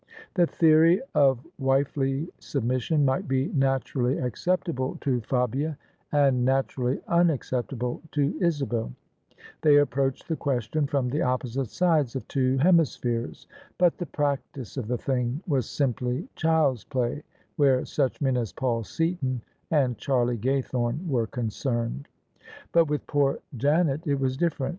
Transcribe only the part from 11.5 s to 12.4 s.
sides of